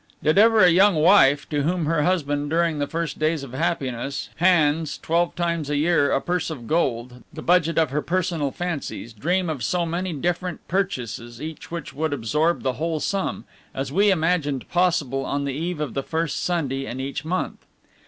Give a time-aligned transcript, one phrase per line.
[0.23, 4.29] Did ever a young wife, to whom her husband, during the first days of happiness,
[4.37, 9.13] hands, twelve times a year, a purse of gold, the budget of her personal fancies,
[9.13, 13.45] dream of so many different purchases, each of which would absorb the whole sum,
[13.75, 17.67] as we imagined possible on the eve of the first Sunday in each month?